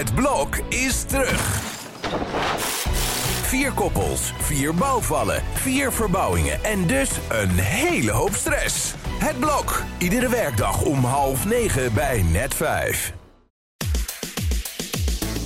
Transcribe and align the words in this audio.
Het 0.00 0.14
blok 0.14 0.56
is 0.68 1.02
terug. 1.02 1.60
Vier 3.42 3.72
koppels, 3.72 4.32
vier 4.38 4.74
bouwvallen, 4.74 5.42
vier 5.52 5.92
verbouwingen 5.92 6.64
en 6.64 6.86
dus 6.86 7.10
een 7.28 7.50
hele 7.50 8.10
hoop 8.10 8.34
stress. 8.34 8.94
Het 9.18 9.38
blok, 9.38 9.82
iedere 9.98 10.28
werkdag 10.28 10.82
om 10.82 11.04
half 11.04 11.44
negen 11.44 11.94
bij 11.94 12.22
net 12.22 12.54
vijf. 12.54 13.12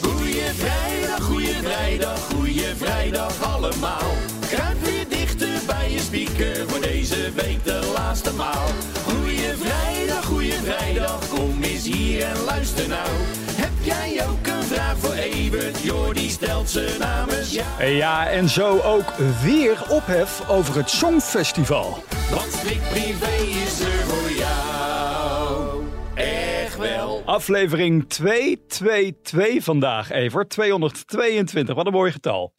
Goeie 0.03 0.51
vrijdag, 0.55 1.23
goeie 1.23 1.55
vrijdag, 1.63 2.19
goeie 2.19 2.75
vrijdag 2.77 3.55
allemaal. 3.55 4.11
Kruip 4.49 4.85
weer 4.85 5.09
dichter 5.09 5.59
bij 5.67 5.91
je 5.91 5.99
speaker 5.99 6.69
voor 6.69 6.81
deze 6.81 7.33
week 7.33 7.65
de 7.65 7.93
laatste 7.97 8.33
maal. 8.33 8.69
Goeie 9.07 9.57
vrijdag, 9.57 10.25
goeie 10.25 10.59
vrijdag, 10.63 11.29
kom 11.29 11.63
eens 11.63 11.85
hier 11.85 12.23
en 12.23 12.41
luister 12.45 12.89
nou. 12.89 13.44
Jij 13.85 14.27
ook 14.29 14.47
een 14.47 14.63
vraag 14.63 14.97
voor 14.99 15.15
Evert? 15.15 15.83
Jordi 15.83 16.29
stelt 16.29 16.71
ze 16.71 16.97
namens 16.99 17.53
jou. 17.53 17.85
Ja, 17.85 18.31
en 18.31 18.49
zo 18.49 18.81
ook 18.81 19.15
weer 19.43 19.85
ophef 19.89 20.49
over 20.49 20.77
het 20.77 20.91
Songfestival. 20.91 22.05
Want 22.31 22.53
Slik 22.53 22.81
Privé 22.91 23.63
is 23.65 23.81
er 23.81 24.05
voor 24.07 24.31
jou. 24.31 25.83
Echt 26.15 26.77
wel. 26.77 27.23
Aflevering 27.25 28.09
222 28.09 29.65
vandaag, 29.65 30.11
Evert. 30.11 30.49
222, 30.49 31.75
wat 31.75 31.87
een 31.87 31.93
mooi 31.93 32.13
getal. 32.13 32.53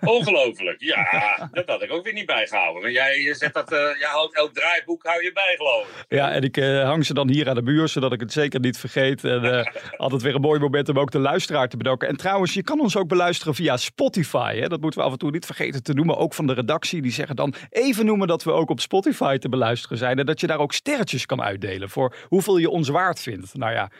Ongelooflijk, 0.00 0.80
ja. 0.80 1.48
Dat 1.52 1.66
had 1.66 1.82
ik 1.82 1.92
ook 1.92 2.04
weer 2.04 2.12
niet 2.12 2.26
bijgehouden. 2.26 2.82
Maar 2.82 2.90
jij 2.90 3.20
je 3.20 3.34
zet 3.34 3.54
dat, 3.54 3.72
eh 3.72 3.78
jij 3.78 4.08
houdt 4.08 4.36
elk 4.36 4.54
draaiboek 4.54 5.06
hou 5.06 5.22
je 5.22 5.32
bij, 5.32 5.54
geloof 5.56 5.88
ik. 5.88 6.04
Ja, 6.08 6.32
en 6.32 6.42
ik 6.42 6.56
eh, 6.56 6.82
hang 6.84 7.06
ze 7.06 7.14
dan 7.14 7.30
hier 7.30 7.48
aan 7.48 7.54
de 7.54 7.62
muur, 7.62 7.88
zodat 7.88 8.12
ik 8.12 8.20
het 8.20 8.32
zeker 8.32 8.60
niet 8.60 8.78
vergeet. 8.78 9.24
En 9.24 9.44
eh, 9.44 9.66
altijd 9.96 10.22
weer 10.22 10.34
een 10.34 10.40
mooi 10.40 10.60
moment 10.60 10.88
om 10.88 10.98
ook 10.98 11.10
de 11.10 11.18
luisteraar 11.18 11.68
te 11.68 11.76
bedanken. 11.76 12.08
En 12.08 12.16
trouwens, 12.16 12.54
je 12.54 12.62
kan 12.62 12.80
ons 12.80 12.96
ook 12.96 13.08
beluisteren 13.08 13.54
via 13.54 13.76
Spotify. 13.76 14.56
Hè? 14.60 14.68
Dat 14.68 14.80
moeten 14.80 15.00
we 15.00 15.06
af 15.06 15.12
en 15.12 15.18
toe 15.18 15.30
niet 15.30 15.46
vergeten 15.46 15.82
te 15.82 15.92
noemen. 15.94 16.16
Ook 16.16 16.34
van 16.34 16.46
de 16.46 16.54
redactie, 16.54 17.02
die 17.02 17.12
zeggen 17.12 17.36
dan 17.36 17.54
even 17.70 18.06
noemen 18.06 18.28
dat 18.28 18.44
we 18.44 18.52
ook 18.52 18.70
op 18.70 18.80
Spotify 18.80 19.36
te 19.38 19.48
beluisteren 19.48 19.98
zijn. 19.98 20.18
En 20.18 20.26
dat 20.26 20.40
je 20.40 20.46
daar 20.46 20.58
ook 20.58 20.72
sterretjes 20.72 21.26
kan 21.26 21.42
uitdelen 21.42 21.90
voor 21.90 22.14
hoeveel 22.28 22.56
je 22.56 22.70
ons 22.70 22.88
waard 22.88 23.20
vindt. 23.20 23.54
Nou 23.54 23.72
ja, 23.72 23.90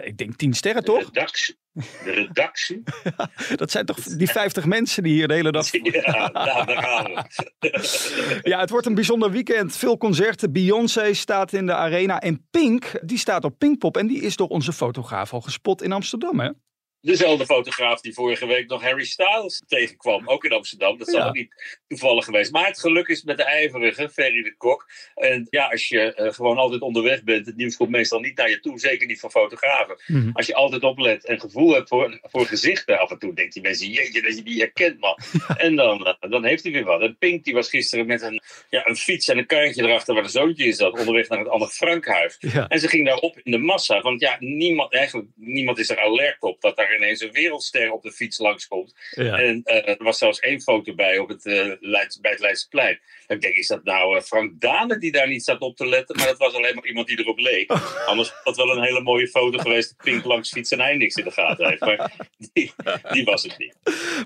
ik 0.00 0.16
denk 0.16 0.36
10 0.36 0.54
sterren 0.54 0.82
De 0.82 0.86
toch? 0.86 1.04
redactie. 1.04 1.58
De 1.72 2.10
redactie? 2.10 2.82
Dat 3.56 3.70
zijn 3.70 3.86
toch 3.86 3.98
die 4.02 4.28
50 4.28 4.64
mensen 4.64 5.02
die 5.02 5.12
hier 5.12 5.28
de 5.28 5.34
hele 5.34 5.52
dag 5.52 5.70
Ja, 5.72 6.30
nou, 6.32 6.66
daar 6.66 6.82
gaan 6.82 7.04
we. 7.58 8.40
Ja, 8.50 8.60
het 8.60 8.70
wordt 8.70 8.86
een 8.86 8.94
bijzonder 8.94 9.30
weekend. 9.30 9.76
Veel 9.76 9.96
concerten. 9.96 10.52
Beyoncé 10.52 11.14
staat 11.14 11.52
in 11.52 11.66
de 11.66 11.74
arena. 11.74 12.20
En 12.20 12.46
Pink, 12.50 13.00
die 13.02 13.18
staat 13.18 13.44
op 13.44 13.58
Pinkpop. 13.58 13.96
En 13.96 14.06
die 14.06 14.20
is 14.20 14.36
door 14.36 14.48
onze 14.48 14.72
fotograaf 14.72 15.32
al 15.32 15.40
gespot 15.40 15.82
in 15.82 15.92
Amsterdam, 15.92 16.40
hè? 16.40 16.50
Dezelfde 17.02 17.44
fotograaf 17.44 18.00
die 18.00 18.14
vorige 18.14 18.46
week 18.46 18.68
nog 18.68 18.82
Harry 18.82 19.04
Styles 19.04 19.62
tegenkwam. 19.66 20.28
Ook 20.28 20.44
in 20.44 20.52
Amsterdam. 20.52 20.98
Dat 20.98 21.08
zal 21.08 21.20
Ja. 21.20 21.26
ook 21.28 21.34
niet 21.34 21.80
toevallig 21.88 22.24
geweest. 22.24 22.52
Maar 22.52 22.66
het 22.66 22.80
geluk 22.80 23.06
is 23.08 23.22
met 23.22 23.36
de 23.36 23.42
ijverige, 23.44 24.08
Ferry 24.10 24.42
de 24.42 24.54
Kok. 24.56 24.86
En 25.14 25.46
ja, 25.50 25.66
als 25.66 25.88
je 25.88 26.14
eh, 26.14 26.32
gewoon 26.32 26.56
altijd 26.56 26.80
onderweg 26.82 27.22
bent. 27.22 27.46
Het 27.46 27.56
nieuws 27.56 27.76
komt 27.76 27.90
meestal 27.90 28.20
niet 28.20 28.36
naar 28.36 28.50
je 28.50 28.60
toe. 28.60 28.78
Zeker 28.78 29.06
niet 29.06 29.20
van 29.20 29.30
fotografen. 29.30 30.00
Mhm. 30.06 30.30
Als 30.32 30.46
je 30.46 30.54
altijd 30.54 30.82
oplet 30.82 31.24
en 31.26 31.40
gevoel 31.40 31.74
hebt 31.74 31.88
voor, 31.88 32.18
voor 32.22 32.46
gezichten. 32.46 32.98
Af 32.98 33.10
en 33.10 33.18
toe 33.18 33.34
denkt 33.34 33.52
die 33.54 33.62
mensen, 33.62 33.88
jeetje, 33.90 34.22
dat 34.22 34.36
je 34.36 34.42
die 34.42 34.58
herkent, 34.58 35.00
man. 35.00 35.18
En 35.56 35.76
dan, 35.76 36.06
eh, 36.06 36.30
dan 36.30 36.44
heeft 36.44 36.62
hij 36.62 36.72
weer 36.72 36.84
wat. 36.84 37.00
En 37.00 37.16
Pink 37.18 37.44
die 37.44 37.54
was 37.54 37.68
gisteren 37.68 38.06
met 38.06 38.22
een, 38.22 38.40
ja, 38.70 38.86
een 38.88 38.96
fiets 38.96 39.28
en 39.28 39.38
een 39.38 39.46
karretje 39.46 39.82
erachter 39.82 40.14
waar 40.14 40.24
een 40.24 40.30
zoontje 40.30 40.64
in 40.64 40.74
zat. 40.74 40.98
Onderweg 40.98 41.28
naar 41.28 41.38
het 41.38 41.48
Anne 41.48 41.68
Frankhuis. 41.68 42.36
Ja. 42.38 42.68
En 42.68 42.80
ze 42.80 42.88
ging 42.88 43.06
daarop 43.06 43.38
in 43.42 43.50
de 43.50 43.58
massa. 43.58 44.00
Want 44.00 44.20
ja, 44.20 44.36
niemand, 44.38 44.92
eigenlijk, 44.92 45.28
niemand 45.36 45.78
is 45.78 45.90
er 45.90 46.00
alert 46.00 46.42
op 46.42 46.60
dat 46.60 46.76
daar 46.76 46.88
ineens 46.96 47.20
een 47.20 47.32
wereldster 47.32 47.92
op 47.92 48.02
de 48.02 48.12
fiets 48.12 48.38
langskomt. 48.38 48.94
ja. 49.10 49.38
En 49.38 49.62
eh, 49.64 49.88
er 49.88 50.04
was 50.04 50.18
zelfs 50.18 50.38
één 50.38 50.60
foto 50.60 50.94
bij 50.94 51.18
op 51.18 51.28
het, 51.28 51.46
eh, 51.46 51.72
Leids, 51.80 52.20
bij 52.20 52.30
het 52.30 52.40
Leidseplein. 52.40 53.00
En 53.26 53.36
ik 53.36 53.42
denk, 53.42 53.56
is 53.56 53.66
dat 53.66 53.84
nou 53.84 54.16
eh, 54.16 54.22
Frank 54.22 54.60
Dane 54.60 54.98
die 54.98 55.12
daar 55.12 55.28
niet 55.28 55.44
zat 55.44 55.60
op 55.60 55.76
te 55.76 55.86
letten? 55.86 56.16
Maar 56.16 56.26
dat 56.26 56.38
was 56.38 56.54
alleen 56.54 56.74
maar 56.74 56.86
iemand 56.86 57.06
die 57.06 57.18
erop 57.18 57.38
leek. 57.38 57.70
Anders 58.06 58.28
was 58.28 58.40
dat 58.44 58.56
wel 58.56 58.76
een 58.76 58.82
hele 58.82 59.00
mooie 59.00 59.28
foto 59.28 59.58
geweest. 59.58 59.94
Pink 60.02 60.24
langs 60.24 60.50
fiets 60.50 60.70
en 60.70 60.80
hij 60.80 60.96
niks 60.96 61.14
in 61.14 61.24
de 61.24 61.30
gaten 61.30 61.68
heeft. 61.68 61.80
Maar 61.80 62.12
die, 62.52 62.72
die 63.12 63.24
was 63.24 63.42
het 63.42 63.58
niet. 63.58 63.76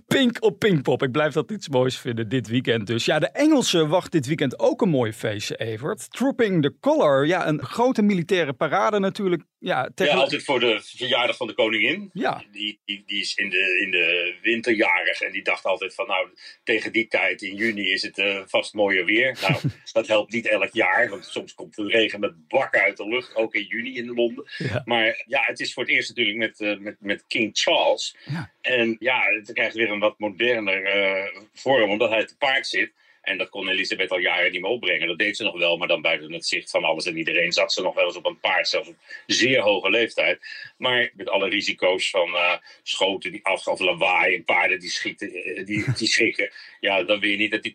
Pink 0.06 0.37
op 0.43 0.59
Pinkpop. 0.59 1.03
Ik 1.03 1.12
blijf 1.12 1.33
dat 1.33 1.50
iets 1.50 1.69
moois 1.69 1.99
vinden 1.99 2.28
dit 2.28 2.49
weekend 2.49 2.87
dus. 2.87 3.05
Ja, 3.05 3.19
de 3.19 3.31
Engelsen 3.31 3.89
wacht 3.89 4.12
dit 4.12 4.27
weekend 4.27 4.59
ook 4.59 4.83
een 4.83 4.89
mooi 4.89 5.12
feestje, 5.12 5.56
Evert. 5.56 6.10
Trooping 6.10 6.62
the 6.62 6.75
Color. 6.81 7.27
Ja, 7.27 7.47
een 7.47 7.62
grote 7.62 8.03
militaire 8.03 8.53
parade 8.53 8.99
natuurlijk. 8.99 9.43
Ja, 9.59 9.91
tegen... 9.94 10.15
Ja, 10.15 10.21
altijd 10.21 10.44
voor 10.44 10.60
de 10.60 10.81
verjaardag 10.97 11.37
van 11.37 11.47
de 11.47 11.55
koningin. 11.55 12.10
Ja. 12.12 12.43
Die, 12.54 12.81
die, 12.84 13.03
die 13.06 13.20
is 13.20 13.34
in 13.34 13.50
de, 13.50 13.81
in 13.81 13.91
de 13.91 14.34
winter 14.42 14.72
jarig. 14.72 15.20
En 15.20 15.32
die 15.32 15.42
dacht 15.42 15.65
altijd 15.65 15.94
van 15.94 16.06
nou, 16.06 16.28
tegen 16.65 16.92
die 16.92 17.09
tijd 17.09 17.42
in 17.42 17.54
juni 17.54 17.91
is 17.91 18.03
het 18.03 18.19
eh, 18.19 18.42
vast 18.47 18.75
mooier 18.75 19.04
weer. 19.04 19.38
Nou, 19.41 19.60
dat 19.92 20.06
helpt 20.06 20.32
niet 20.32 20.48
elk 20.48 20.72
jaar. 20.72 21.09
Want 21.09 21.25
soms 21.25 21.54
komt 21.54 21.76
de 21.76 21.87
regen 21.87 22.20
met 22.20 22.48
bakken 22.48 22.81
uit 22.81 22.97
de 22.97 23.09
lucht. 23.09 23.34
Ook 23.34 23.54
in 23.54 23.66
juni 23.69 23.97
in 23.97 24.15
Londen. 24.15 24.44
Ja. 24.59 24.82
Maar 24.84 25.22
ja, 25.26 25.41
het 25.44 25.60
is 25.60 25.72
voor 25.72 25.82
het 25.82 25.92
eerst 25.92 26.09
natuurlijk 26.09 26.37
met, 26.37 26.60
eh, 26.60 26.78
met, 26.78 26.97
met 27.00 27.26
King 27.26 27.50
Charles. 27.53 28.16
Ja. 28.25 28.53
En 28.60 28.97
ja, 28.98 29.22
het 29.22 29.53
krijgt 29.53 29.75
weer 29.75 29.91
een 29.91 29.98
wat 29.98 30.19
moderner 30.19 30.84
eh, 30.84 31.41
vorm. 31.53 31.91
Omdat 31.91 32.10
hij 32.10 32.25
te 32.25 32.36
paard 32.36 32.66
zit. 32.66 32.92
En 33.25 33.39
dat 33.39 33.49
kon 33.49 33.69
Elisabeth 33.69 34.11
al 34.11 34.19
jaren 34.19 34.53
niet 34.53 34.61
meer 34.61 34.71
opbrengen. 34.71 35.09
Dat 35.09 35.19
deed 35.19 35.37
ze 35.37 35.45
nog 35.45 35.59
wel, 35.59 35.77
maar 35.77 35.89
dan 35.89 36.03
buiten 36.03 36.33
het 36.33 36.47
zicht 36.47 36.71
van 36.71 36.85
alles 36.85 37.07
en 37.07 37.17
iedereen 37.17 37.53
zat 37.53 37.73
ze 37.73 37.83
nog 37.83 37.95
wel 37.95 38.05
eens 38.05 38.17
op 38.17 38.27
een 38.27 38.41
paard, 38.41 38.69
zelfs 38.69 38.89
op 38.89 38.97
zeer 39.27 39.61
hoge 39.61 39.91
leeftijd. 39.91 40.47
Maar 40.77 41.11
met 41.15 41.29
alle 41.29 41.49
risico's 41.49 42.11
van 42.11 42.34
eh, 42.34 42.57
schoten 42.83 43.33
die 43.33 43.45
af 43.45 43.67
of 43.67 43.81
lawaai 43.81 44.34
en 44.34 44.45
paarden 44.45 44.81
die 44.81 44.91
schieten, 44.91 45.33
eh, 45.33 45.67
die, 45.67 45.93
die 45.93 46.09
schrikken. 46.09 46.51
Ja, 46.81 47.03
dan 47.03 47.21
wil 47.21 47.31
je 47.31 47.37
niet 47.37 47.51
dat 47.51 47.63
die, 47.63 47.75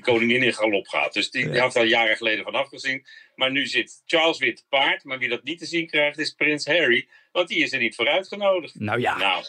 koningin 0.00 0.42
in 0.42 0.54
galop 0.54 0.88
gaat. 0.88 1.12
Dus 1.12 1.30
die, 1.30 1.50
die 1.50 1.60
had 1.60 1.74
er 1.74 1.80
al 1.80 1.86
jaren 1.86 2.16
geleden 2.16 2.44
van 2.44 2.54
afgezien. 2.54 3.06
Maar 3.34 3.50
nu 3.50 3.66
zit 3.66 4.02
Charles 4.06 4.38
weer 4.38 4.56
te 4.56 4.64
paard. 4.68 5.04
Maar 5.04 5.18
wie 5.18 5.28
dat 5.28 5.42
niet 5.42 5.58
te 5.58 5.66
zien 5.66 5.86
krijgt 5.86 6.18
is 6.18 6.30
prins 6.30 6.66
Harry. 6.66 7.08
Want 7.36 7.48
die 7.48 7.62
is 7.62 7.72
er 7.72 7.78
niet 7.78 7.94
voor 7.94 8.08
uitgenodigd. 8.08 8.80
Nou 8.80 9.00
ja. 9.00 9.16
Nou, 9.16 9.44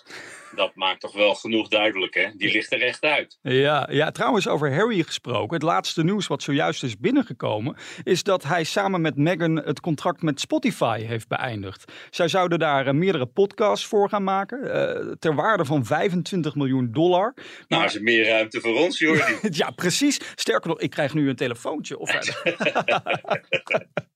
dat 0.56 0.76
maakt 0.76 1.00
toch 1.00 1.14
wel 1.14 1.36
genoeg 1.36 1.68
duidelijk, 1.68 2.14
hè? 2.14 2.30
Die 2.36 2.52
ligt 2.52 2.74
er 2.74 2.82
echt 2.82 3.04
uit. 3.04 3.38
Ja, 3.42 3.88
ja, 3.92 4.12
trouwens 4.12 4.48
over 4.48 4.76
Harry 4.76 5.04
gesproken. 5.04 5.54
Het 5.54 5.64
laatste 5.64 6.04
nieuws 6.04 6.28
wat 6.28 6.44
zojuist 6.44 6.84
is 6.84 6.98
binnengekomen... 6.98 7.76
is 8.04 8.24
dat 8.24 8.44
hij 8.44 8.64
samen 8.64 9.02
met 9.02 9.16
Meghan 9.16 9.56
het 9.56 9.80
contract 9.80 10.22
met 10.22 10.40
Spotify 10.40 11.02
heeft 11.02 11.28
beëindigd. 11.28 11.92
Zij 12.10 12.28
zouden 12.28 12.60
daar 12.60 12.88
eh, 12.88 12.94
meerdere 12.94 13.26
podcasts 13.26 13.86
voor 13.86 14.10
gaan 14.10 14.24
maken... 14.24 14.74
eh, 14.74 15.12
ter 15.20 15.36
waarde 15.36 15.66
van 15.66 15.86
25 15.86 16.56
miljoen 16.56 16.92
dollar. 16.92 17.34
Nou, 17.68 17.84
is 17.84 17.96
er 17.96 18.04
meer 18.04 18.28
ruimte 18.28 18.62
voor 18.62 18.78
ons, 18.78 19.00
Jordi. 19.00 19.34
Ja, 19.50 19.70
precies. 19.70 20.20
Sterker 20.36 20.70
nog, 20.70 20.80
ik 20.80 20.90
krijg 20.90 21.14
nu 21.14 21.30
een 21.30 21.36
telefoontje. 21.36 21.98
Of 21.98 22.12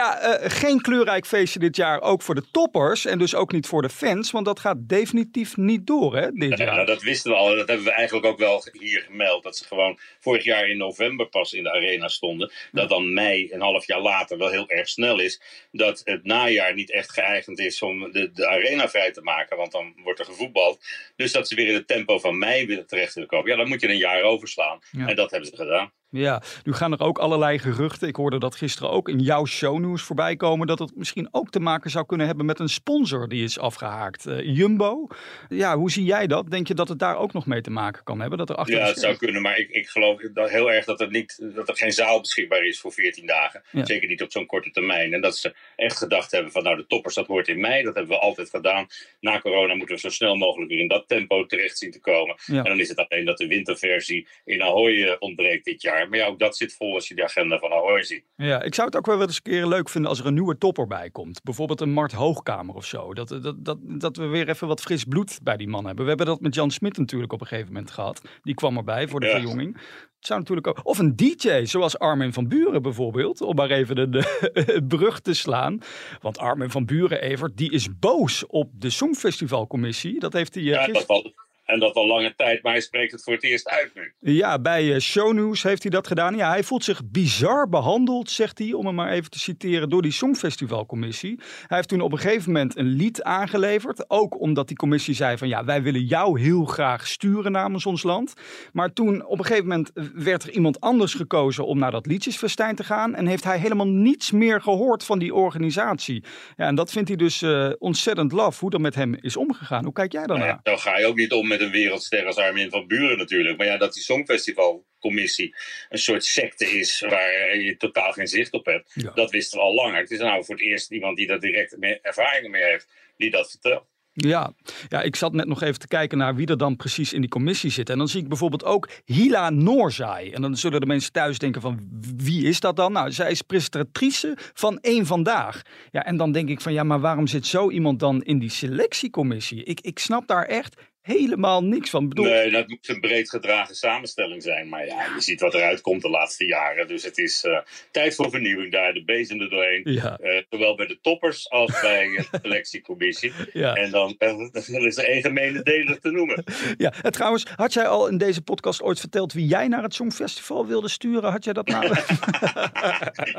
ja, 0.00 0.18
eh, 0.18 0.50
geen 0.50 0.80
kleurrijk 0.80 1.26
feestje 1.26 1.58
dit 1.58 1.76
jaar, 1.76 2.00
ook 2.00 2.22
voor 2.22 2.34
de 2.34 2.50
toppers. 2.50 3.04
En 3.06 3.18
dus 3.18 3.34
ook 3.34 3.52
niet 3.52 3.66
voor 3.66 3.82
de 3.82 3.88
fans, 3.88 4.30
want 4.30 4.44
dat 4.46 4.60
gaat 4.60 4.76
definitief 4.88 5.56
niet 5.56 5.86
door, 5.86 6.16
hè, 6.16 6.30
dit 6.32 6.58
Ja, 6.58 6.64
jaar. 6.64 6.74
nou, 6.74 6.86
dat 6.86 7.02
wisten 7.02 7.30
we 7.30 7.36
al. 7.36 7.56
Dat 7.56 7.68
hebben 7.68 7.86
we 7.86 7.92
eigenlijk 7.92 8.26
ook 8.26 8.38
wel 8.38 8.64
hier 8.72 9.00
gemeld. 9.00 9.42
Dat 9.42 9.56
ze 9.56 9.64
gewoon 9.64 9.98
vorig 10.20 10.44
jaar 10.44 10.68
in 10.68 10.76
november 10.76 11.26
pas 11.28 11.52
in 11.52 11.62
de 11.62 11.72
arena 11.72 12.08
stonden. 12.08 12.52
Dat 12.72 12.88
dan 12.88 13.12
mei, 13.12 13.52
een 13.52 13.60
half 13.60 13.86
jaar 13.86 14.00
later, 14.00 14.38
wel 14.38 14.50
heel 14.50 14.68
erg 14.68 14.88
snel 14.88 15.20
is. 15.20 15.40
Dat 15.72 16.00
het 16.04 16.24
najaar 16.24 16.74
niet 16.74 16.90
echt 16.92 17.12
geëigend 17.12 17.58
is 17.58 17.82
om 17.82 18.12
de, 18.12 18.30
de 18.32 18.48
arena 18.48 18.88
vrij 18.88 19.12
te 19.12 19.22
maken. 19.22 19.56
Want 19.56 19.72
dan 19.72 19.92
wordt 20.02 20.18
er 20.18 20.24
gevoetbald. 20.24 20.84
Dus 21.16 21.32
dat 21.32 21.48
ze 21.48 21.54
weer 21.54 21.68
in 21.68 21.74
het 21.74 21.86
tempo 21.86 22.18
van 22.18 22.38
mei 22.38 22.66
willen 22.66 22.86
terecht 22.86 23.14
willen 23.14 23.28
komen. 23.28 23.50
Ja, 23.50 23.56
dan 23.56 23.68
moet 23.68 23.80
je 23.80 23.88
een 23.88 23.96
jaar 23.96 24.22
overslaan. 24.22 24.78
Ja. 24.90 25.06
En 25.06 25.16
dat 25.16 25.30
hebben 25.30 25.48
ze 25.48 25.56
gedaan. 25.56 25.92
Ja, 26.10 26.42
nu 26.64 26.72
gaan 26.72 26.92
er 26.92 27.00
ook 27.00 27.18
allerlei 27.18 27.58
geruchten. 27.58 28.08
Ik 28.08 28.16
hoorde 28.16 28.38
dat 28.38 28.54
gisteren 28.54 28.90
ook 28.90 29.08
in 29.08 29.18
jouw 29.18 29.46
shownieuws 29.46 30.02
voorbij 30.02 30.36
komen. 30.36 30.66
Dat 30.66 30.78
het 30.78 30.96
misschien 30.96 31.28
ook 31.30 31.50
te 31.50 31.60
maken 31.60 31.90
zou 31.90 32.06
kunnen 32.06 32.26
hebben 32.26 32.46
met 32.46 32.58
een 32.58 32.68
sponsor 32.68 33.28
die 33.28 33.44
is 33.44 33.58
afgehaakt. 33.58 34.26
Eh, 34.26 34.56
Jumbo. 34.56 35.06
Ja, 35.48 35.76
hoe 35.76 35.90
zie 35.90 36.04
jij 36.04 36.26
dat? 36.26 36.50
Denk 36.50 36.68
je 36.68 36.74
dat 36.74 36.88
het 36.88 36.98
daar 36.98 37.16
ook 37.16 37.32
nog 37.32 37.46
mee 37.46 37.60
te 37.60 37.70
maken 37.70 38.04
kan 38.04 38.20
hebben? 38.20 38.38
Dat 38.38 38.48
er 38.48 38.56
achter 38.56 38.76
Ja, 38.76 38.86
het 38.86 38.98
zou 38.98 39.16
kunnen, 39.16 39.42
maar 39.42 39.58
ik, 39.58 39.70
ik 39.70 39.88
geloof 39.88 40.20
dat 40.32 40.50
heel 40.50 40.72
erg 40.72 40.84
dat 40.84 41.00
er, 41.00 41.10
niet, 41.10 41.38
dat 41.54 41.68
er 41.68 41.76
geen 41.76 41.92
zaal 41.92 42.20
beschikbaar 42.20 42.64
is 42.64 42.80
voor 42.80 42.92
14 42.92 43.26
dagen. 43.26 43.62
Ja. 43.70 43.84
Zeker 43.84 44.08
niet 44.08 44.22
op 44.22 44.32
zo'n 44.32 44.46
korte 44.46 44.70
termijn. 44.70 45.12
En 45.12 45.20
dat 45.20 45.36
ze 45.36 45.54
echt 45.76 45.96
gedacht 45.96 46.30
hebben 46.30 46.52
van 46.52 46.62
nou 46.62 46.76
de 46.76 46.86
toppers 46.86 47.14
dat 47.14 47.26
hoort 47.26 47.48
in 47.48 47.60
mei, 47.60 47.82
dat 47.82 47.94
hebben 47.94 48.16
we 48.16 48.22
altijd 48.22 48.50
gedaan. 48.50 48.86
Na 49.20 49.40
corona 49.40 49.74
moeten 49.74 49.94
we 49.94 50.00
zo 50.00 50.08
snel 50.08 50.36
mogelijk 50.36 50.70
weer 50.70 50.80
in 50.80 50.88
dat 50.88 51.08
tempo 51.08 51.46
terecht 51.46 51.78
zien 51.78 51.90
te 51.90 52.00
komen. 52.00 52.36
Ja. 52.44 52.56
En 52.56 52.64
dan 52.64 52.80
is 52.80 52.88
het 52.88 53.08
alleen 53.08 53.24
dat 53.24 53.38
de 53.38 53.46
winterversie 53.46 54.28
in 54.44 54.62
Ahoy 54.62 55.02
eh, 55.02 55.16
ontbreekt 55.18 55.64
dit 55.64 55.82
jaar. 55.82 55.99
Jaar. 56.00 56.08
Maar 56.08 56.18
ja, 56.18 56.26
ook 56.26 56.38
dat 56.38 56.56
zit 56.56 56.74
vol 56.76 56.94
als 56.94 57.08
je 57.08 57.14
de 57.14 57.24
agenda 57.24 57.58
van 57.58 57.70
Ahoy. 57.72 58.22
Ja, 58.36 58.62
ik 58.62 58.74
zou 58.74 58.86
het 58.86 58.96
ook 58.96 59.06
wel 59.06 59.20
eens 59.22 59.36
een 59.36 59.42
keer 59.42 59.66
leuk 59.66 59.88
vinden 59.88 60.10
als 60.10 60.20
er 60.20 60.26
een 60.26 60.34
nieuwe 60.34 60.58
topper 60.58 60.86
bij 60.86 61.10
komt. 61.10 61.42
Bijvoorbeeld 61.42 61.80
een 61.80 61.92
Mart 61.92 62.12
Hoogkamer 62.12 62.74
of 62.74 62.84
zo. 62.86 63.14
Dat, 63.14 63.28
dat, 63.28 63.64
dat, 63.64 63.78
dat 63.82 64.16
we 64.16 64.26
weer 64.26 64.48
even 64.48 64.66
wat 64.68 64.80
fris 64.80 65.04
bloed 65.04 65.38
bij 65.42 65.56
die 65.56 65.68
man 65.68 65.84
hebben. 65.86 66.02
We 66.02 66.08
hebben 66.08 66.26
dat 66.26 66.40
met 66.40 66.54
Jan 66.54 66.70
Smit 66.70 66.98
natuurlijk 66.98 67.32
op 67.32 67.40
een 67.40 67.46
gegeven 67.46 67.72
moment 67.72 67.90
gehad. 67.90 68.20
Die 68.42 68.54
kwam 68.54 68.76
erbij 68.76 69.08
voor 69.08 69.20
de 69.20 69.26
Ja. 69.26 69.32
verjonging. 69.32 69.74
Het 70.16 70.28
zou 70.28 70.40
natuurlijk 70.40 70.66
ook... 70.66 70.80
Of 70.82 70.98
een 70.98 71.16
DJ, 71.16 71.64
zoals 71.64 71.98
Armin 71.98 72.32
van 72.32 72.48
Buren 72.48 72.82
bijvoorbeeld. 72.82 73.40
Om 73.40 73.54
maar 73.56 73.70
even 73.70 73.94
de, 73.96 74.08
de 74.08 74.84
brug 74.88 75.20
te 75.20 75.34
slaan. 75.34 75.78
Want 76.20 76.38
Armin 76.38 76.70
van 76.70 76.84
Buren, 76.84 77.20
Evert, 77.22 77.56
die 77.56 77.72
is 77.72 77.98
boos 77.98 78.46
op 78.46 78.70
de 78.72 78.90
Songfestivalcommissie. 78.90 80.18
Dat 80.18 80.32
heeft 80.32 80.54
hij... 80.54 80.62
eh, 80.62 80.68
Ja, 80.70 80.84
gisteren- 80.84 81.34
en 81.72 81.78
dat 81.80 81.94
al 81.94 82.06
lange 82.06 82.34
tijd, 82.36 82.62
maar 82.62 82.72
hij 82.72 82.80
spreekt 82.80 83.12
het 83.12 83.22
voor 83.22 83.32
het 83.32 83.42
eerst 83.44 83.68
uit 83.68 83.90
nu. 83.94 84.32
Ja, 84.32 84.58
bij 84.58 84.94
eh, 84.94 85.00
Shownews 85.00 85.62
heeft 85.62 85.82
hij 85.82 85.90
dat 85.90 86.06
gedaan. 86.06 86.36
Ja, 86.36 86.48
hij 86.50 86.62
voelt 86.62 86.84
zich 86.84 87.00
bizar 87.04 87.68
behandeld, 87.68 88.30
zegt 88.30 88.58
hij, 88.58 88.72
om 88.72 88.86
hem 88.86 88.94
maar 88.94 89.10
even 89.10 89.30
te 89.30 89.38
citeren, 89.38 89.88
door 89.88 90.02
die 90.02 90.12
Songfestivalcommissie. 90.12 91.38
Hij 91.66 91.76
heeft 91.76 91.88
toen 91.88 92.00
op 92.00 92.12
een 92.12 92.18
gegeven 92.18 92.52
moment 92.52 92.76
een 92.76 92.86
lied 92.86 93.22
aangeleverd. 93.22 94.10
Ook 94.10 94.40
omdat 94.40 94.68
die 94.68 94.76
commissie 94.76 95.14
zei 95.14 95.38
van 95.38 95.48
ja, 95.48 95.64
wij 95.64 95.82
willen 95.82 96.04
jou 96.04 96.40
heel 96.40 96.64
graag 96.64 97.06
sturen 97.06 97.52
namens 97.52 97.86
ons 97.86 98.02
land. 98.02 98.34
Maar 98.72 98.92
toen 98.92 99.26
op 99.26 99.38
een 99.38 99.44
gegeven 99.44 99.68
moment 99.68 99.90
werd 100.14 100.42
er 100.42 100.50
iemand 100.50 100.80
anders 100.80 101.14
gekozen 101.14 101.66
om 101.66 101.78
naar 101.78 101.90
dat 101.90 102.06
liedjesfestijn 102.06 102.74
te 102.76 102.84
gaan. 102.84 103.14
En 103.14 103.26
heeft 103.26 103.44
hij 103.44 103.58
helemaal 103.58 103.88
niets 103.88 104.30
meer 104.30 104.60
gehoord 104.60 105.04
van 105.04 105.18
die 105.18 105.34
organisatie. 105.34 106.24
Ja, 106.56 106.66
en 106.66 106.74
dat 106.74 106.92
vindt 106.92 107.08
hij 107.08 107.16
dus 107.16 107.42
eh, 107.42 107.70
ontzettend 107.78 108.32
laf, 108.32 108.60
hoe 108.60 108.70
dat 108.70 108.80
met 108.80 108.94
hem 108.94 109.14
is 109.20 109.36
omgegaan. 109.36 109.84
Hoe 109.84 109.92
kijk 109.92 110.12
jij 110.12 110.24
Nou 110.24 110.38
daarnaar? 110.38 110.56
ja, 110.56 110.70
dan 110.70 110.78
ga 110.78 110.98
je 110.98 111.06
ook 111.06 111.16
niet 111.16 111.32
om 111.32 111.48
met 111.48 111.59
een 111.60 111.70
wereldster 111.70 112.26
als 112.26 112.36
Armin 112.36 112.70
van 112.70 112.86
Buren 112.86 113.18
natuurlijk. 113.18 113.56
Maar 113.56 113.66
ja, 113.66 113.76
dat 113.76 113.94
die 113.94 114.02
Songfestivalcommissie 114.02 115.54
een 115.88 115.98
soort 115.98 116.24
secte 116.24 116.78
is 116.78 117.00
waar 117.00 117.56
je 117.56 117.76
totaal 117.76 118.12
geen 118.12 118.28
zicht 118.28 118.52
op 118.52 118.64
hebt. 118.66 118.92
Ja. 118.94 119.10
Dat 119.14 119.30
wisten 119.30 119.58
we 119.58 119.64
al 119.64 119.74
langer. 119.74 120.00
Het 120.00 120.10
is 120.10 120.18
nou 120.18 120.44
voor 120.44 120.54
het 120.54 120.64
eerst 120.64 120.90
iemand 120.90 121.16
die 121.16 121.26
daar 121.26 121.40
direct 121.40 121.76
mee- 121.76 122.00
ervaringen 122.00 122.50
mee 122.50 122.62
heeft, 122.62 122.88
die 123.16 123.30
dat 123.30 123.50
vertelt. 123.50 123.88
Ja. 124.12 124.52
ja, 124.88 125.02
ik 125.02 125.16
zat 125.16 125.32
net 125.32 125.46
nog 125.46 125.62
even 125.62 125.78
te 125.78 125.88
kijken 125.88 126.18
naar 126.18 126.34
wie 126.34 126.46
er 126.46 126.58
dan 126.58 126.76
precies 126.76 127.12
in 127.12 127.20
die 127.20 127.30
commissie 127.30 127.70
zit. 127.70 127.90
En 127.90 127.98
dan 127.98 128.08
zie 128.08 128.22
ik 128.22 128.28
bijvoorbeeld 128.28 128.64
ook 128.64 128.88
Hila 129.04 129.50
Noorzai. 129.50 130.30
En 130.30 130.42
dan 130.42 130.56
zullen 130.56 130.80
de 130.80 130.86
mensen 130.86 131.12
thuis 131.12 131.38
denken 131.38 131.60
van 131.60 131.88
wie 132.16 132.44
is 132.44 132.60
dat 132.60 132.76
dan? 132.76 132.92
Nou, 132.92 133.12
zij 133.12 133.30
is 133.30 133.42
presentatrice 133.42 134.36
van 134.36 134.78
Eén 134.80 135.06
Vandaag. 135.06 135.62
Ja, 135.90 136.04
en 136.04 136.16
dan 136.16 136.32
denk 136.32 136.48
ik 136.48 136.60
van 136.60 136.72
ja, 136.72 136.82
maar 136.82 137.00
waarom 137.00 137.26
zit 137.26 137.46
zo 137.46 137.70
iemand 137.70 138.00
dan 138.00 138.22
in 138.22 138.38
die 138.38 138.50
selectiecommissie? 138.50 139.64
Ik, 139.64 139.80
ik 139.80 139.98
snap 139.98 140.26
daar 140.26 140.44
echt 140.44 140.80
helemaal 141.02 141.64
niks 141.64 141.90
van. 141.90 142.02
Ik 142.02 142.08
bedoel, 142.08 142.24
Nee, 142.24 142.50
dat 142.50 142.68
moet 142.68 142.88
een 142.88 143.00
breed 143.00 143.30
gedragen 143.30 143.74
samenstelling 143.74 144.42
zijn. 144.42 144.68
Maar 144.68 144.86
ja, 144.86 145.04
je 145.14 145.20
ziet 145.20 145.40
wat 145.40 145.54
eruit 145.54 145.80
komt 145.80 146.02
de 146.02 146.10
laatste 146.10 146.44
jaren. 146.44 146.88
Dus 146.88 147.02
het 147.02 147.18
is 147.18 147.44
eh, 147.44 147.58
tijd 147.90 148.14
voor 148.14 148.30
vernieuwing 148.30 148.72
daar. 148.72 148.92
De 148.92 149.04
bezem 149.04 149.40
er 149.40 149.50
doorheen. 149.50 149.80
Ja. 149.84 150.18
Eh, 150.18 150.42
zowel 150.50 150.74
bij 150.74 150.86
de 150.86 150.98
toppers 151.00 151.50
als 151.50 151.80
bij 151.80 152.06
de 152.30 152.38
selectiecommissie. 152.42 153.32
Ja. 153.52 153.74
En 153.74 153.90
dan, 153.90 154.14
eh, 154.18 154.28
dan 154.52 154.86
is 154.86 154.96
er 154.96 155.04
één 155.04 155.22
gemene 155.22 155.62
deler 155.62 156.00
te 156.00 156.10
noemen. 156.10 156.44
Ja, 156.76 156.92
en 157.02 157.12
trouwens, 157.12 157.46
had 157.56 157.72
jij 157.72 157.86
al 157.86 158.08
in 158.08 158.18
deze 158.18 158.42
podcast 158.42 158.82
ooit 158.82 159.00
verteld 159.00 159.32
wie 159.32 159.46
jij 159.46 159.68
naar 159.68 159.82
het 159.82 159.94
Songfestival 159.94 160.66
wilde 160.66 160.88
sturen? 160.88 161.30
Had 161.30 161.44
jij 161.44 161.52
dat 161.52 161.66
nou? 161.68 161.88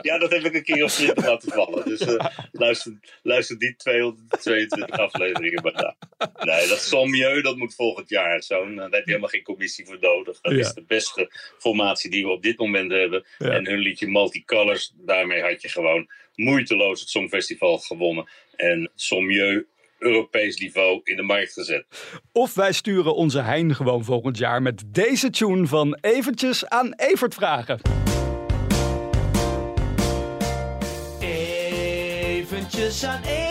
Ja, 0.01 0.17
dat 0.17 0.31
heb 0.31 0.43
ik 0.43 0.53
een 0.53 0.63
keer 0.63 0.83
op 0.83 0.89
Twitter 0.89 1.23
laten 1.23 1.51
vallen. 1.51 1.85
Dus 1.85 1.99
eh, 1.99 2.25
luister, 2.51 2.99
luister 3.23 3.59
die 3.59 3.75
222 3.75 4.97
afleveringen 4.97 5.63
maar 5.63 5.73
na. 5.73 5.95
Nee, 6.45 6.67
dat 6.67 6.81
Sommieu, 6.81 7.41
dat 7.41 7.50
moet 7.57 7.75
volgend 7.75 8.09
jaar. 8.09 8.43
Zo'n, 8.43 8.69
eh, 8.71 8.75
daar 8.77 8.89
heb 8.89 9.03
je 9.03 9.09
helemaal 9.09 9.29
geen 9.29 9.43
commissie 9.43 9.85
voor 9.85 9.97
nodig. 9.99 10.41
Dat 10.41 10.53
Ja. 10.53 10.59
is 10.59 10.73
de 10.73 10.83
beste 10.87 11.31
formatie 11.57 12.09
die 12.11 12.25
we 12.25 12.31
op 12.31 12.43
dit 12.43 12.57
moment 12.57 12.91
hebben. 12.91 13.25
Ja. 13.37 13.49
En 13.49 13.65
hun 13.67 13.79
liedje 13.79 14.07
Multicolors, 14.07 14.93
daarmee 14.95 15.41
had 15.41 15.61
je 15.61 15.69
gewoon 15.69 16.09
moeiteloos 16.35 16.99
het 16.99 17.09
Songfestival 17.09 17.77
gewonnen. 17.77 18.29
En 18.55 18.91
Sommieu 18.95 19.67
Europees 19.99 20.57
niveau 20.59 21.01
in 21.03 21.15
de 21.15 21.21
markt 21.21 21.53
gezet. 21.53 21.85
Of 22.31 22.53
wij 22.53 22.71
sturen 22.71 23.15
onze 23.15 23.39
Hein 23.41 23.75
gewoon 23.75 24.03
volgend 24.03 24.37
jaar 24.37 24.61
met 24.61 24.83
deze 24.87 25.29
tune 25.29 25.67
van 25.67 25.97
eventjes 26.01 26.65
aan 26.65 26.93
Evert 26.95 27.33
vragen. 27.33 27.79
Eventjes 31.19 33.03
aan 33.03 33.21
Evert 33.23 33.50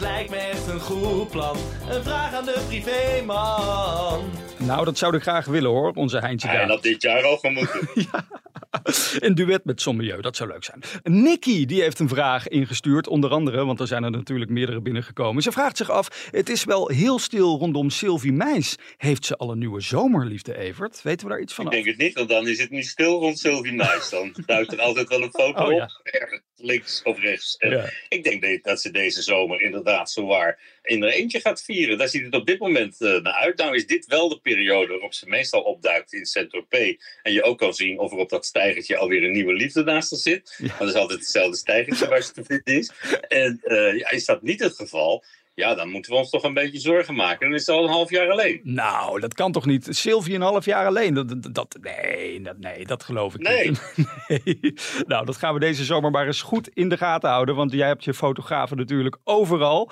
dat 0.00 0.08
lijkt 0.08 0.30
me 0.30 0.36
echt 0.36 0.66
een 0.66 0.80
goed 0.80 1.30
plan. 1.30 1.56
Een 1.90 2.02
vraag 2.02 2.34
aan 2.34 2.44
de 2.44 2.64
privéman. 2.68 4.20
Nou, 4.56 4.84
dat 4.84 4.98
zou 4.98 5.16
ik 5.16 5.22
graag 5.22 5.46
willen 5.46 5.70
hoor, 5.70 5.92
onze 5.94 6.18
Heintje 6.18 6.48
En 6.48 6.54
daar. 6.56 6.66
dat 6.66 6.82
dit 6.82 7.02
jaar 7.02 7.24
al 7.24 7.36
gewoon 7.36 7.54
moeten. 7.54 7.80
Een 9.18 9.34
duet 9.34 9.64
met 9.64 9.80
Sommelieu, 9.80 10.20
dat 10.20 10.36
zou 10.36 10.50
leuk 10.50 10.64
zijn. 10.64 10.80
Nicky, 11.02 11.64
die 11.66 11.82
heeft 11.82 11.98
een 11.98 12.08
vraag 12.08 12.48
ingestuurd, 12.48 13.06
onder 13.08 13.30
andere, 13.30 13.64
want 13.64 13.80
er 13.80 13.86
zijn 13.86 14.04
er 14.04 14.10
natuurlijk 14.10 14.50
meerdere 14.50 14.80
binnengekomen. 14.80 15.42
Ze 15.42 15.52
vraagt 15.52 15.76
zich 15.76 15.90
af, 15.90 16.28
het 16.30 16.48
is 16.48 16.64
wel 16.64 16.88
heel 16.88 17.18
stil 17.18 17.58
rondom 17.58 17.90
Sylvie 17.90 18.32
Meis. 18.32 18.76
Heeft 18.96 19.24
ze 19.24 19.36
al 19.36 19.50
een 19.50 19.58
nieuwe 19.58 19.80
zomerliefde, 19.80 20.56
Evert? 20.58 21.02
Weten 21.02 21.26
we 21.26 21.32
daar 21.32 21.42
iets 21.42 21.54
van 21.54 21.64
Ik 21.64 21.70
af? 21.70 21.76
denk 21.76 21.86
het 21.86 21.98
niet, 21.98 22.14
want 22.14 22.28
dan 22.28 22.48
is 22.48 22.58
het 22.60 22.70
niet 22.70 22.86
stil 22.86 23.18
rond 23.20 23.38
Sylvie 23.38 23.72
Meis. 23.74 24.08
Dan 24.10 24.34
duikt 24.46 24.72
er 24.72 24.80
altijd 24.80 25.08
wel 25.08 25.22
een 25.22 25.30
foto 25.30 25.64
Oh, 25.64 25.74
op, 25.82 26.00
ergens 26.02 26.42
links 26.56 27.02
of 27.04 27.18
rechts. 27.18 27.56
Ja. 27.58 27.84
Ik 28.08 28.24
denk 28.24 28.64
dat- 28.64 28.80
ze 28.80 28.90
deze 28.90 29.22
zomer 29.22 29.60
inderdaad 29.60 30.10
zowaar 30.10 30.75
in 30.86 31.02
er 31.02 31.12
eentje 31.12 31.40
gaat 31.40 31.62
vieren. 31.62 31.98
Daar 31.98 32.08
ziet 32.08 32.24
het 32.24 32.34
op 32.34 32.46
dit 32.46 32.58
moment 32.58 33.00
eh, 33.00 33.20
naar 33.20 33.32
uit. 33.32 33.56
Nou 33.56 33.74
is 33.74 33.86
dit 33.86 34.06
wel 34.06 34.28
de 34.28 34.40
periode 34.40 34.92
waarop 34.92 35.14
ze 35.14 35.28
meestal 35.28 35.62
opduikt 35.62 36.12
in 36.12 36.26
Saint-Tropez. 36.26 36.96
En 37.22 37.32
je 37.32 37.42
ook 37.42 37.58
kan 37.58 37.74
zien 37.74 37.98
of 37.98 38.12
er 38.12 38.18
op 38.18 38.28
dat 38.28 38.46
stijgertje 38.46 38.96
alweer 38.96 39.22
een 39.22 39.32
nieuwe 39.32 39.54
liefde 39.54 39.84
naast 39.84 40.10
haar 40.10 40.20
zit. 40.20 40.56
Want 40.58 40.78
dat 40.78 40.88
is 40.88 40.94
altijd 40.94 41.18
hetzelfde 41.18 41.56
stijgertje 41.56 42.08
waar 42.08 42.22
ze 42.22 42.32
te 42.32 42.44
vinden 42.44 42.74
is. 42.74 42.90
En 43.28 43.60
eh, 43.62 43.98
ja, 43.98 44.10
is 44.10 44.24
dat 44.24 44.42
niet 44.42 44.60
het 44.60 44.74
geval, 44.74 45.24
ja, 45.56 45.74
dan 45.74 45.88
moeten 45.90 46.12
we 46.12 46.18
ons 46.18 46.30
toch 46.30 46.42
een 46.42 46.54
beetje 46.54 46.78
zorgen 46.78 47.14
maken. 47.14 47.46
Dan 47.46 47.54
is 47.58 47.64
ze 47.64 47.72
al 47.72 47.82
een 47.84 47.90
half 47.90 48.10
jaar 48.10 48.30
alleen. 48.30 48.60
Nou, 48.62 49.20
dat 49.20 49.34
kan 49.34 49.52
toch 49.52 49.66
niet? 49.66 49.86
Sylvie 49.90 50.34
een 50.34 50.40
half 50.40 50.64
jaar 50.64 50.86
alleen? 50.86 51.14
Dat, 51.14 51.28
dat, 51.42 51.54
dat- 51.54 51.76
nee, 51.80 52.40
dat, 52.42 52.58
nee, 52.58 52.86
dat 52.86 53.02
geloof 53.02 53.34
ik 53.34 53.40
Nee. 53.40 53.68
niet. 53.68 53.82
Nee. 54.28 54.74
Nou, 55.06 55.24
dat 55.26 55.36
gaan 55.36 55.54
we 55.54 55.60
deze 55.60 55.84
zomer 55.84 56.10
maar 56.10 56.26
eens 56.26 56.42
goed 56.42 56.68
in 56.68 56.88
de 56.88 56.96
gaten 56.96 57.30
houden. 57.30 57.54
Want 57.54 57.72
jij 57.72 57.86
hebt 57.86 58.04
je 58.04 58.14
fotografen 58.14 58.76
natuurlijk 58.76 59.16
overal. 59.24 59.90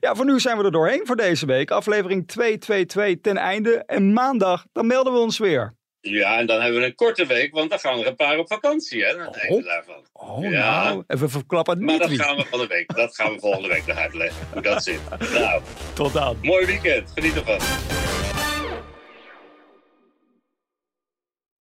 Ja, 0.00 0.14
voor 0.14 0.24
nu 0.24 0.40
zijn 0.40 0.58
we 0.58 0.64
er 0.64 0.70
doorheen 0.72 1.06
voor 1.06 1.16
deze 1.16 1.46
week. 1.46 1.70
Aflevering 1.70 2.28
222 2.28 3.20
ten 3.32 3.36
einde. 3.42 3.70
En 3.84 4.12
maandag, 4.12 4.66
dan 4.72 4.86
melden 4.86 5.12
we 5.12 5.18
ons 5.18 5.38
weer. 5.38 5.74
Ja, 6.10 6.38
en 6.38 6.46
dan 6.46 6.60
hebben 6.60 6.80
we 6.80 6.86
een 6.86 6.94
korte 6.94 7.26
week, 7.26 7.54
want 7.54 7.70
dan 7.70 7.78
gaan 7.78 7.98
er 8.00 8.06
een 8.06 8.16
paar 8.16 8.38
op 8.38 8.46
vakantie, 8.48 9.04
hè? 9.04 9.12
aan 9.18 9.26
het 9.26 9.36
einde 9.36 9.62
daarvan. 9.62 9.94
Oh, 10.12 10.50
Ja. 10.50 10.84
nou. 10.84 11.02
En 11.06 11.18
we 11.18 11.28
verklappen 11.28 11.78
Maar 11.78 11.92
niet 11.92 12.00
dat 12.00 12.08
wie. 12.08 12.18
gaan 12.18 12.36
we 12.36 12.44
van 12.50 12.58
de 12.58 12.66
week. 12.66 12.94
Dat 12.96 13.14
gaan 13.14 13.32
we 13.32 13.38
volgende 13.40 13.68
week 13.68 13.86
nog 13.86 13.96
uitleggen. 13.96 14.46
Hoe 14.52 14.62
dat 14.62 14.82
zit. 14.82 15.00
Nou, 15.34 15.62
Tot 15.94 16.12
dan. 16.12 16.36
mooi 16.42 16.66
weekend. 16.66 17.10
Geniet 17.14 17.34
ervan. 17.36 17.95